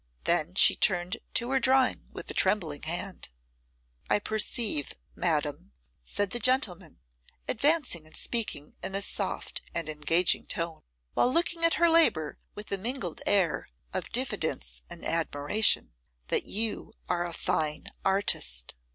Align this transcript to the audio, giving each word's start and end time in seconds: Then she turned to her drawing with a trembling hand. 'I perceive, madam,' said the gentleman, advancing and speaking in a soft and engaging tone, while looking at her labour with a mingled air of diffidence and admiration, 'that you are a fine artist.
Then 0.23 0.55
she 0.55 0.75
turned 0.75 1.17
to 1.35 1.51
her 1.51 1.59
drawing 1.59 2.09
with 2.11 2.27
a 2.31 2.33
trembling 2.33 2.81
hand. 2.81 3.29
'I 4.09 4.17
perceive, 4.17 4.93
madam,' 5.15 5.73
said 6.03 6.31
the 6.31 6.39
gentleman, 6.39 6.97
advancing 7.47 8.07
and 8.07 8.17
speaking 8.17 8.73
in 8.81 8.95
a 8.95 9.03
soft 9.03 9.61
and 9.75 9.87
engaging 9.87 10.47
tone, 10.47 10.81
while 11.13 11.31
looking 11.31 11.63
at 11.63 11.75
her 11.75 11.87
labour 11.87 12.39
with 12.55 12.71
a 12.71 12.79
mingled 12.79 13.21
air 13.27 13.67
of 13.93 14.09
diffidence 14.11 14.81
and 14.89 15.05
admiration, 15.05 15.93
'that 16.29 16.45
you 16.45 16.93
are 17.07 17.27
a 17.27 17.31
fine 17.31 17.85
artist. 18.03 18.73